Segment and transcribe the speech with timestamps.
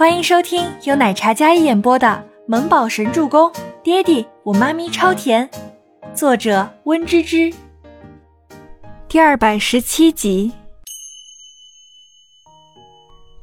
[0.00, 2.06] 欢迎收听由奶茶嘉一演播的
[2.46, 5.46] 《萌宝神助攻》，爹地我妈咪超甜，
[6.14, 7.52] 作者温芝芝。
[9.08, 10.52] 第二百十七集。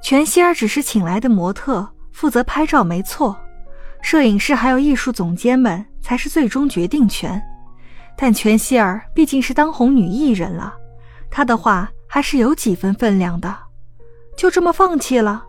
[0.01, 3.37] 全希儿只是请来的模特，负责拍照没错，
[4.01, 7.39] 摄影师还有艺术总监们才是最终决定权。
[8.17, 10.73] 但全希儿毕竟是当红女艺人了，
[11.29, 13.55] 她的话还是有几分分量的。
[14.35, 15.43] 就这么放弃了？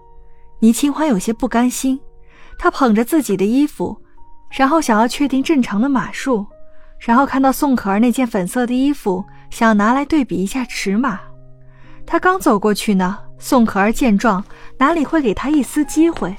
[0.60, 2.00] 倪清欢有些不甘心，
[2.58, 3.96] 她捧着自己的衣服，
[4.50, 6.46] 然后想要确定正常的码数，
[6.98, 11.20] 然后看到宋可儿那件粉色的衣服，想要拿来对比一下尺码。
[12.04, 14.42] 他刚走过去呢，宋可儿见状，
[14.78, 16.34] 哪里会给他一丝机会？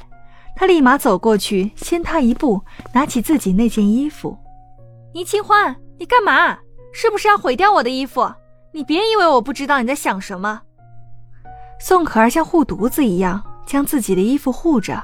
[0.55, 2.61] 他立马走过去，先他一步，
[2.93, 4.37] 拿起自己那件衣服。
[5.13, 6.57] 倪清欢，你干嘛？
[6.91, 8.29] 是不是要毁掉我的衣服？
[8.73, 10.61] 你别以为我不知道你在想什么。
[11.79, 13.41] 宋可儿像护犊子一样。
[13.69, 14.99] 将自己的衣服护着，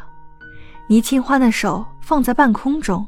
[0.88, 3.06] 倪清欢的手放在半空中。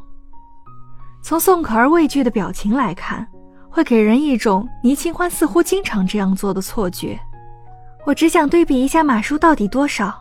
[1.23, 3.27] 从宋可儿畏惧的表情来看，
[3.67, 7.19] 会给人一种倪清欢似乎经常这样做的错觉。
[8.05, 10.15] 我只想对比一下码数到底多少。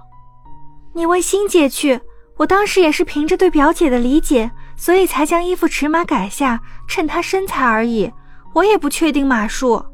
[0.94, 2.00] 你问欣姐去，
[2.38, 8.10] 我当时也是凭着对表姐的理解，所以才将衣服尺码改下，衬她身材而已。
[8.54, 9.84] 我也不确定码数。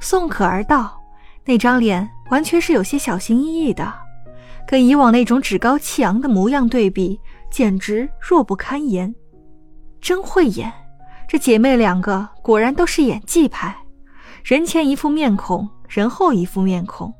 [0.00, 1.00] 宋可儿道，
[1.44, 4.09] 那张脸完全是有些小心翼翼的。
[4.66, 7.18] 跟以往那种趾高气扬的模样对比，
[7.50, 9.14] 简直弱不堪言。
[10.00, 10.72] 真会演，
[11.28, 13.76] 这姐妹两个果然都是演技派，
[14.44, 17.12] 人前一副面孔，人后一副面孔。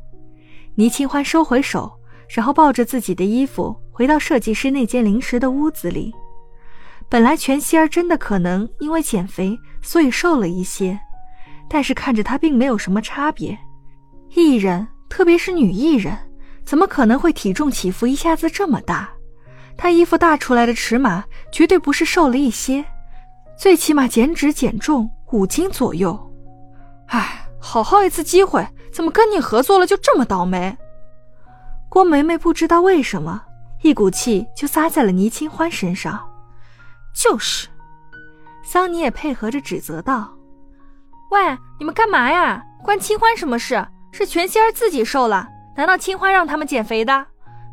[0.76, 1.92] 倪清欢收回手，
[2.28, 6.14] 然后抱着自己的衣服回到设计师那间临时的屋子里。
[7.08, 10.98] 本来全希儿真的可能因为减肥，所以瘦了一些，
[11.68, 13.58] 但是看着她并没有什么差别。
[14.34, 16.16] 艺人，特别是女艺人。
[16.70, 19.10] 怎么可能会体重起伏一下子这么大？
[19.76, 22.84] 她衣服大出来的尺码绝对不是瘦了一些，
[23.58, 26.16] 最起码减脂减重五斤左右。
[27.08, 30.78] 唉，好好一次机会，怎么跟你合作了就这么倒霉？
[31.88, 33.42] 郭梅梅不知道为什么，
[33.82, 36.24] 一股气就撒在了倪清欢身上。
[37.12, 37.66] 就是，
[38.62, 40.32] 桑尼也配合着指责道
[41.32, 42.62] ：“喂，你们干嘛呀？
[42.84, 43.84] 关清欢什么事？
[44.12, 47.26] 是全希儿自己瘦了。”难道清欢让他们减肥的？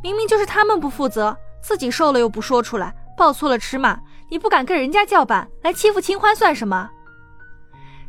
[0.03, 3.99] 明明就是他们不负责，自己瘦了又不说出来，报错了尺码，
[4.29, 6.89] 你不敢跟人家叫板，来欺负清欢算什么？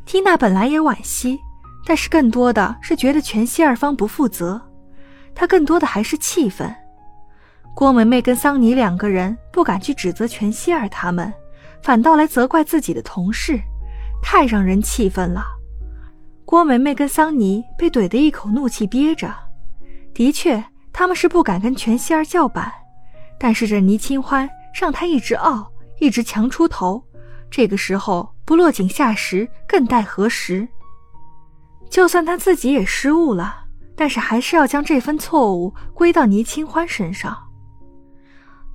[0.07, 1.39] 缇娜本来也惋惜，
[1.87, 4.61] 但是更多的是觉得全息二方不负责，
[5.35, 6.75] 她更多的还是气愤。
[7.75, 11.33] 郭梅梅跟桑尼两个人不敢去指责全希二他们，
[11.83, 13.59] 反倒来责怪自己的同事，
[14.23, 15.43] 太让人气愤了。
[16.45, 19.35] 郭梅梅跟桑尼被怼得一口怒气憋着。
[20.19, 22.73] 的确，他们是不敢跟全希儿叫板，
[23.39, 25.71] 但是这倪清欢让他一直傲，
[26.01, 27.01] 一直强出头，
[27.49, 30.67] 这个时候不落井下石，更待何时？
[31.89, 37.39] 就算他自己也失误了，但是还是要将这份错误归到倪清欢身上。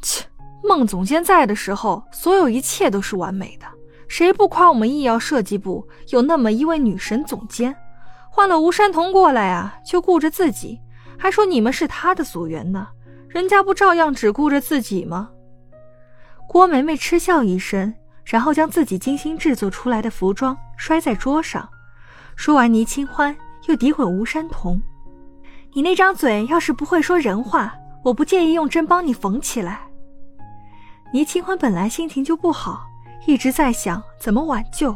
[0.02, 0.26] 切，
[0.64, 3.66] 孟总监在的时候，所有一切都是完美的，
[4.08, 7.76] 谁不夸我们艺耀设计部有那么一位女神总监？
[8.32, 10.80] 换了吴山童过来啊，就顾着自己。
[11.18, 12.88] 还说你们是他的组员呢，
[13.28, 15.30] 人家不照样只顾着自己吗？
[16.48, 17.94] 郭梅梅嗤笑一声，
[18.26, 21.68] 然后将自己精心制作出来的服装摔在桌上。
[22.36, 23.36] 说完，倪清欢
[23.68, 24.82] 又诋毁吴山童
[25.74, 29.82] ：“你那张嘴要是不会说人话，我不介意用针帮你缝起来。”
[31.14, 32.88] 倪清欢本来心情就不好，
[33.26, 34.96] 一直在想怎么挽救，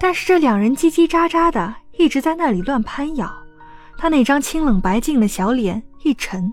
[0.00, 3.43] 但是这两人叽叽喳喳的，一直在那里乱攀咬。
[3.96, 6.52] 他那张清冷白净的小脸一沉，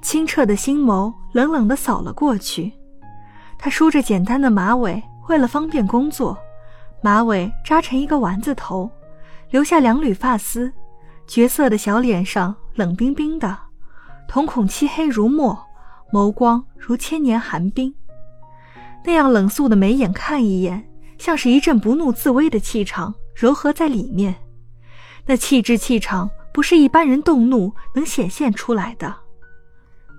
[0.00, 2.72] 清澈的心眸冷冷地扫了过去。
[3.58, 6.38] 他梳着简单的马尾，为了方便工作，
[7.02, 8.90] 马尾扎成一个丸子头，
[9.50, 10.72] 留下两缕发丝。
[11.26, 13.58] 绝色的小脸上冷冰冰的，
[14.28, 15.58] 瞳孔漆黑如墨，
[16.12, 17.92] 眸光如千年寒冰。
[19.04, 20.88] 那样冷肃的眉眼看一眼，
[21.18, 24.36] 像是一阵不怒自威的气场柔和在里面。
[25.26, 29.14] 那气质气场不是一般人动怒能显现出来的。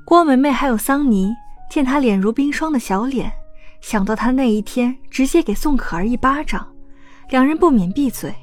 [0.06, 1.34] 郭梅梅还有桑尼
[1.70, 3.32] 见他脸如冰霜的小脸，
[3.82, 6.68] 想到他那一天直接给宋可儿一巴掌，
[7.30, 8.34] 两人不免闭嘴，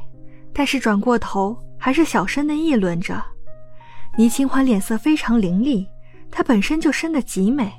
[0.52, 3.22] 但是转过头还是小声的议论着。
[4.16, 5.86] 倪清欢脸色非常凌厉，
[6.30, 7.72] 她本身就生得极美，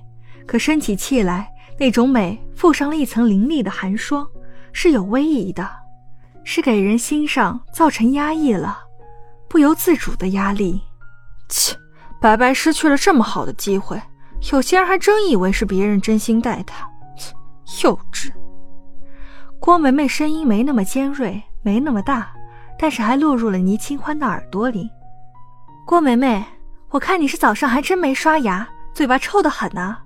[0.46, 4.28] 可生起气来那种美附上了一层凌厉的寒霜，
[4.74, 5.85] 是有威仪的。
[6.46, 8.78] 是给人心上造成压抑了，
[9.50, 10.82] 不由自主的压力。
[11.50, 11.76] 切，
[12.22, 14.02] 白白失去了这么好的机会，
[14.54, 16.90] 有些人还真以为是别人真心待他，
[17.84, 18.32] 幼稚。
[19.60, 22.32] 郭梅梅声音没那么尖锐，没那么大，
[22.78, 24.90] 但是还落入了倪清欢的耳朵里。
[25.86, 26.46] 郭梅梅，
[26.90, 29.98] 我看你是早上还真没刷牙，嘴巴臭得很呢。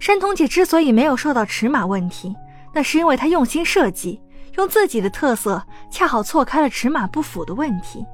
[0.00, 2.34] 山童姐之所以没有受到尺码问题，
[2.74, 4.20] 那是因为她用心设计，
[4.58, 8.04] 用自己的特色，恰好错开了尺码不符的问题。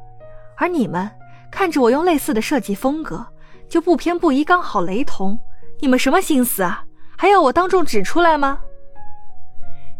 [0.57, 1.11] 而你们
[1.51, 3.27] 看着我用类似的设计风格，
[3.69, 5.39] 就不偏不倚，刚好雷同。
[5.81, 6.85] 你们什么心思啊？
[7.17, 8.61] 还要我当众指出来吗？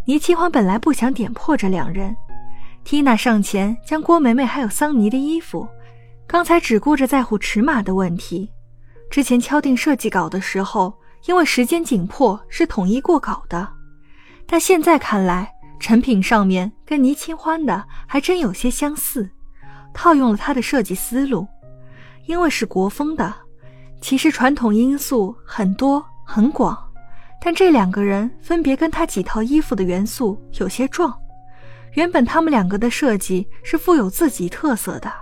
[0.05, 2.15] 倪清欢本来不想点破这两人，
[2.85, 5.67] 缇娜上前将郭梅梅还有桑尼的衣服，
[6.27, 8.53] 刚才只顾着在乎尺码的问题，
[9.11, 10.93] 之前敲定设计稿的时候。
[11.27, 13.67] 因为时间紧迫，是统一过稿的，
[14.47, 19.29] 但现在看来，成品上面跟倪清欢的还真有些相似，
[19.93, 21.47] 套用了他的设计思路。
[22.27, 23.35] 因为是国风的，
[24.01, 26.77] 其实传统因素很多很广，
[27.41, 31.15] 但这两个人分别跟他几套衣服的元素有些撞。
[31.93, 35.13] 原本他们两个的设计是富有自己特色的，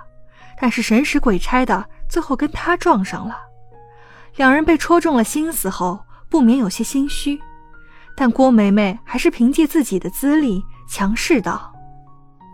[0.61, 3.37] 但是神使鬼差的，最后跟他撞上了。
[4.37, 7.39] 两人被戳中了心思后，不免有些心虚，
[8.17, 11.73] 但郭梅梅还是凭借自己的资历强势道：“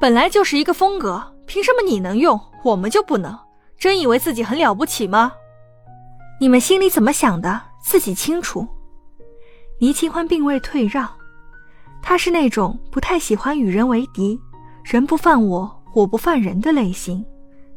[0.00, 3.36] 本来就是一个风格，凭什么你能用，我们就不能？
[3.78, 5.32] 真以为自己很了不起吗？
[6.40, 8.66] 你们心里怎么想的，自己清楚。”
[9.80, 11.08] 倪清欢并未退让，
[12.02, 14.40] 他是那种不太喜欢与人为敌，
[14.84, 17.24] 人不犯我，我不犯人的类型，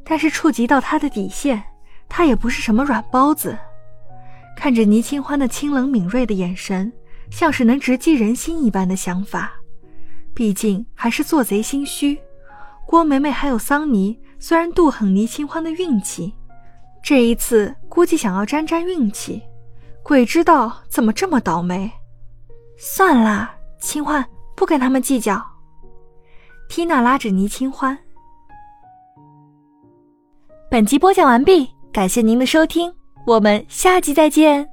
[0.04, 1.62] 但是触及到他的底线，
[2.10, 3.56] 他也不是什么软包子。
[4.58, 6.92] 看着倪清欢那清冷敏锐的眼神，
[7.32, 9.54] 像是能直击人心一般的想法。
[10.34, 12.18] 毕竟还是做贼心虚。
[12.86, 16.34] 郭梅梅还有桑尼，虽然妒恨倪清欢的运气，
[17.02, 19.42] 这一次估计想要沾沾运气。
[20.04, 21.90] 鬼知道怎么这么倒霉。
[22.78, 24.26] 算了，清欢
[24.56, 25.42] 不跟他们计较。
[26.70, 27.98] 缇娜拉着倪清欢。
[30.70, 32.92] 本集播讲完毕，感谢您的收听。
[33.28, 34.68] 我们下集再见。